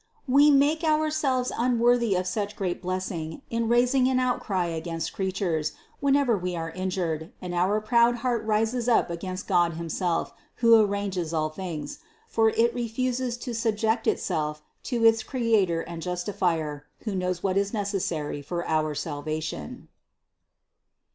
We 0.27 0.49
make 0.49 0.83
ourselves 0.83 1.51
unworthy 1.55 2.15
of 2.15 2.25
such 2.25 2.55
great 2.55 2.81
blessing 2.81 3.43
in 3.51 3.67
raising 3.67 4.07
an 4.07 4.17
outcry 4.19 4.65
against 4.65 5.13
creatures 5.13 5.73
whenever 5.99 6.35
we 6.35 6.55
are 6.55 6.71
injured 6.71 7.31
and 7.39 7.53
our 7.53 7.79
proud 7.79 8.15
heart 8.25 8.43
rises 8.43 8.89
up 8.89 9.11
against 9.11 9.45
God 9.47 9.73
himself, 9.73 10.33
who 10.55 10.81
arranges 10.81 11.35
all 11.35 11.49
things; 11.51 11.99
for 12.27 12.49
it 12.49 12.73
re 12.73 12.87
fuses 12.87 13.37
to 13.41 13.53
subject 13.53 14.07
itself 14.07 14.63
to 14.85 15.05
its 15.05 15.21
Creator 15.21 15.81
and 15.81 16.01
Justifier, 16.01 16.87
who 17.01 17.13
knows 17.13 17.43
what 17.43 17.55
is 17.55 17.71
necessary 17.71 18.41
for 18.41 18.67
our 18.67 18.95
salvation. 18.95 19.87